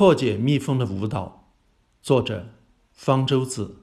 [0.00, 1.52] 破解蜜蜂的舞蹈，
[2.00, 2.46] 作者
[2.90, 3.82] 方舟子。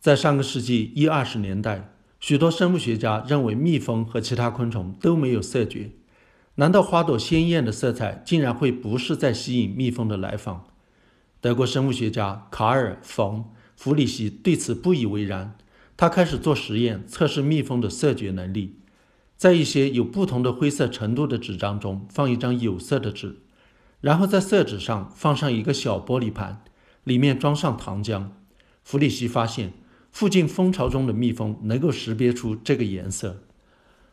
[0.00, 5.92] 在上个世纪一二十年代，许多生物学家认为蜜蜂和其他昆虫都没有色觉。
[6.56, 10.64] 难道花朵鲜艳的色彩竟然会不是在吸引蜜蜂的来访？
[11.40, 13.38] 德国生物学家卡尔·冯·
[13.76, 15.56] 弗里希对此不以为然。
[15.96, 18.80] 他开始做实验，测试蜜蜂的色觉能力。
[19.36, 23.36] 在一些有不同的灰色程度的纸张中放一张有色的纸，
[24.00, 26.62] 然后在色纸上放上一个小玻璃盘，
[27.04, 28.28] 里面装上糖浆。
[28.82, 29.72] 弗里希发现。
[30.10, 33.42] 附近蜂巢中的蜜蜂能够识别出这个颜色，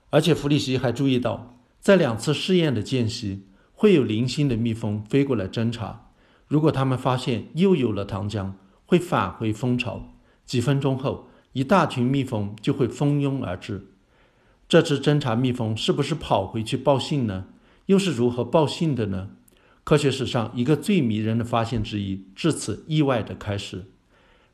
[0.10, 6.10] 而且弗里希还注意到，在两次试验的间隙，会有零星的蜜蜂飞过来侦查。
[6.48, 8.52] 如果他们发现又有了糖浆，
[8.86, 10.14] 会返回蜂巢。
[10.46, 13.88] 几分钟后，一大群蜜蜂就会蜂拥而至。
[14.68, 17.46] 这只侦察蜜蜂是不是跑回去报信呢？
[17.88, 19.30] 又是如何报信的呢？
[19.86, 23.86] 科学史上一个最迷人的发现之一，至此意外的开始。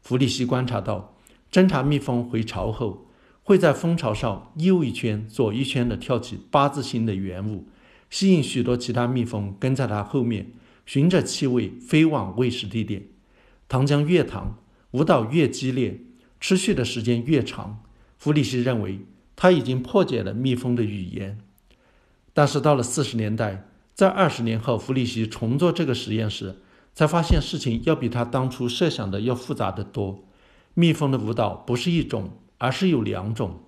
[0.02, 1.17] 弗里希观察到。
[1.50, 3.09] 侦察蜜蜂回巢后，
[3.44, 7.67] 会在蜂巢上右一圈、左一圈地跳起八字形的圆舞，
[8.09, 10.52] 吸引许多其他蜜蜂跟在它后面，
[10.86, 13.08] 循着气味飞往喂食地点。
[13.69, 14.59] 糖浆越糖，
[14.91, 16.02] 舞蹈越激烈，
[16.41, 17.81] 持续的时间越长。
[18.17, 19.00] 弗里希认为
[19.38, 21.39] 他已经破解了蜜蜂的语言。
[22.34, 26.58] 但是到了四十年代，在二十年后，弗里希重做这个实验时，
[26.94, 30.23] 才发现事情要比他当初设想的要复杂得多。
[30.73, 33.59] 蜜蜂的舞蹈不是一种，而是有两种。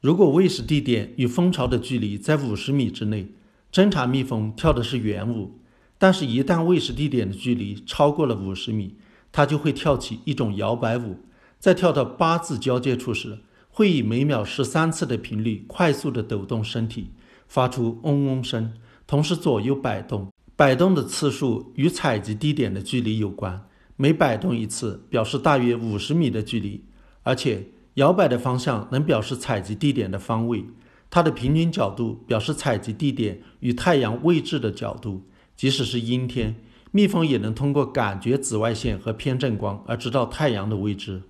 [0.00, 3.32] 如果喂食地点与蜂巢的距离在五十米之内，
[3.72, 5.58] 侦察蜜蜂跳的是圆舞；
[5.98, 8.96] 但是，一旦喂食地点的距离超过了五十米，
[9.32, 11.16] 它就会跳起一种摇摆舞。
[11.58, 17.10] 在跳到八字交界处时，会以每秒十三次的频率快速地抖动身体，
[17.48, 18.74] 发出嗡嗡声，
[19.08, 20.28] 同时左右摆动。
[20.54, 23.64] 摆动的次数与采集地点的距离有关。
[23.96, 26.84] 每摆动一次，表示大约五十米的距离，
[27.22, 30.64] 而且摇摆的方向能表示采集地点的方位。
[31.08, 35.22] 它的平均角度表示采集地点与太阳位置的角度。
[35.56, 36.56] 即使是阴天，
[36.90, 41.22] 蜜蜂也能通过感觉紫外线和偏振光而知道太阳的位置。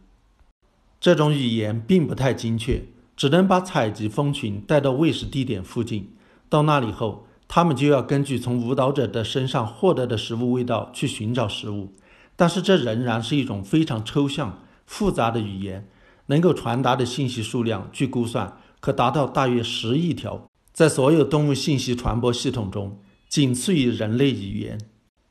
[0.98, 2.82] 这种语言并不太精确，
[3.14, 6.10] 只能把采集蜂群带到喂食地点附近。
[6.48, 11.94] 到那里后，他们就要根据从舞蹈者的身上获得的食物味道去寻找食物。
[12.36, 15.88] 但是这仍然是一种非常抽象、复杂的语言，
[16.26, 24.78] 能够传达的信息数量，据估算可达到大约十亿条，在所有动物信息传播系统中，仅次于人类语言。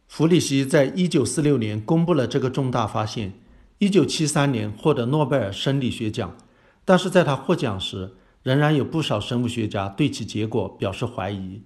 [0.07, 3.33] 弗里希在一九四六年公布了这个重大发现，
[3.77, 6.35] 一九七三年获得诺贝尔生理学奖，
[6.83, 11.61] 但是在他获奖时，仍然有不少生物学家对其结果表示怀疑。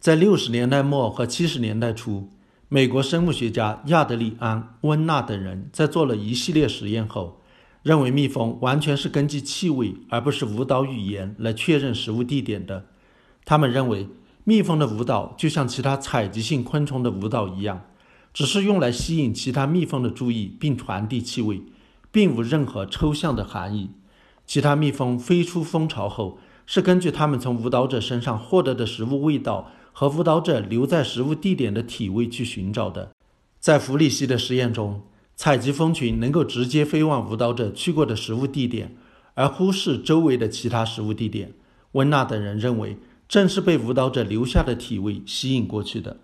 [0.00, 2.28] 在六十年代末和七十年代初。
[2.68, 7.40] 美国生物学家亚德里安·温纳等人在做了一系列实验后，
[7.82, 12.84] 认为蜜蜂完全是根据气味而不是舞蹈语言来确认食物地点的。
[13.44, 14.06] 他们认为，
[14.44, 17.86] 蜜蜂的舞蹈就像其他采集性昆虫的舞蹈一样，
[18.32, 21.62] 只是用来吸引其他蜜蜂的注意并传递气味，
[22.12, 23.90] 并无任何抽象的含义。
[24.46, 29.72] 其他蜜蜂飞出蜂巢后，是根据它们从舞蹈者身上获得的食物味道。
[29.98, 33.10] 和舞蹈者留在食物地点的体位去寻找的。
[33.58, 35.02] 在弗里希的实验中，
[35.34, 38.94] 采集蜂群能够直接飞往舞蹈者去过的食物地点，
[39.34, 41.52] 而忽视周围的其他食物地点。
[41.92, 46.18] 温纳等人认为，正是被舞蹈者留下的体位吸引过去的。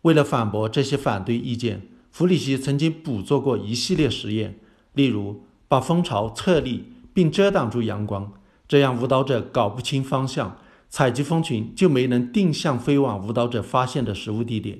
[0.00, 4.58] 为了反驳这些反对意见，弗里希曾经补做过一系列实验，
[4.94, 8.32] 例如把蜂巢侧立并遮挡住阳光，
[8.66, 10.56] 这样舞蹈者搞不清方向。
[10.88, 14.78] 采集蜂群就没能定向飞往舞蹈者发现的食物地点，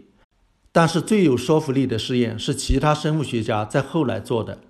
[0.72, 4.60] 但是最有说服力的试验是其他生物学家在后来做的。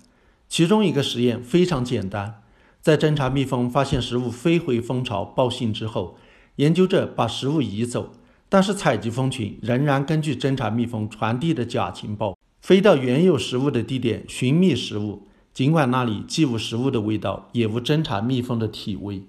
[0.49, 2.41] 其中一个实验非常简单，
[2.81, 6.17] 在侦察蜜蜂发现食物飞回蜂巢报信之后，
[6.55, 8.13] 研究者把食物移走，
[8.49, 19.23] 但是采集蜂群仍然根据侦察蜜蜂传递的假情报，飞到原有食物的地点寻觅食物，尽管那里既无食物的味道，也无侦察蜜蜂的体味。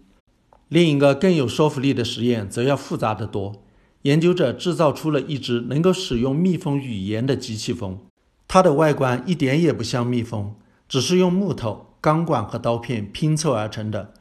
[0.68, 3.62] 另一个更有说服力的实验则要复杂得多。
[4.02, 7.98] 研究者制造出了一只能够使用蜜蜂语言的机器蜂，
[8.46, 10.54] 它的外观一点也不像蜜蜂，
[10.88, 14.14] 只是用木头、钢管和刀片拼凑而成的。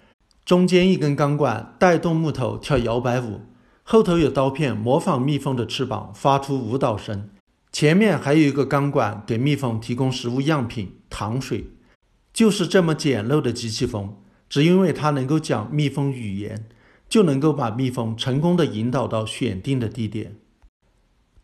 [0.44, 3.42] 中间一根钢管带动木头跳摇摆舞，
[3.84, 7.30] 后头有刀片模仿蜜蜂的翅膀发出舞蹈声，
[7.72, 11.72] 前面还有一个钢管给蜜蜂提供食物样品——糖水。
[12.34, 14.16] 就是这么简陋的机器蜂。
[14.50, 16.68] 只因为它能够讲蜜蜂语言，
[17.10, 20.36] 就能够把蜜蜂成功的引导到选定的地点。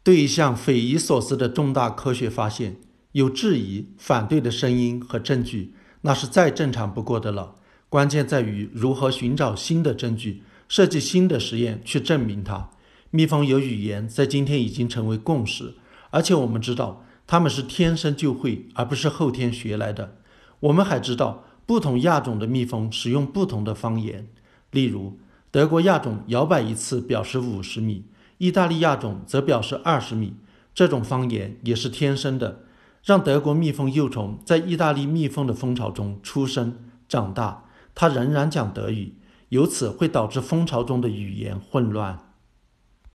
[0.04, 2.78] 对一项匪夷所思的重大科学发现
[3.14, 7.56] 有质疑、反对的声音和证据，那是再正常不过的了。
[7.88, 12.72] 关键在于如何寻找新的证据，设计新的实验去证明它。
[13.12, 15.76] 蜜蜂有语言，在今天已经成为共识，
[16.10, 20.18] 而且我们知道它们是天生就会，而不是后天学来的。
[20.62, 24.28] 我们还知道，不同亚种的蜜蜂使用不同的方言，
[24.72, 25.18] 例如，
[25.50, 28.06] 德国亚种摇摆一次表示五十米。
[28.40, 30.34] 意大利亚种则表示二十米，
[30.74, 32.64] 这种方言也是天生的，
[33.04, 36.76] 让德国蜜蜂幼虫在意大利蜜蜂的蜂巢中出生
[37.08, 37.64] 长大，
[37.96, 39.16] 它仍然讲德语，
[39.50, 42.33] 由此会导致蜂巢中的语言混乱。